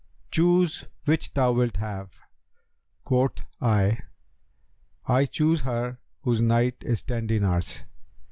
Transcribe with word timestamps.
Choose 0.31 0.85
which 1.05 1.35
thou 1.35 1.51
wilt 1.51 1.75
have.' 1.77 2.19
Quoth 3.03 3.41
I, 3.61 3.99
'I 5.05 5.27
choose 5.27 5.61
her 5.61 5.99
whose 6.23 6.41
night 6.41 6.77
is 6.81 7.03
ten 7.03 7.27
dinars.' 7.27 7.81